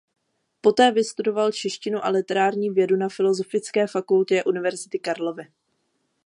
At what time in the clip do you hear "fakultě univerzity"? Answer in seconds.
3.87-4.99